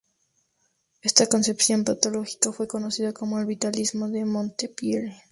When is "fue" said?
2.51-2.67